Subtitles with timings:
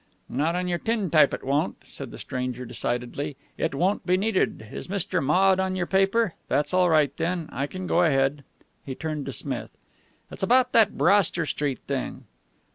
[0.29, 3.37] "Not on your tintype it won't," said the stranger decidedly.
[3.55, 4.69] "It won't be needed.
[4.71, 5.23] Is Mr.
[5.23, 6.33] Maude on your paper?
[6.47, 7.47] That's all right, then.
[7.51, 8.43] I can go ahead."
[8.83, 9.69] He turned to Smith.
[10.31, 12.23] "It's about that Broster Street thing."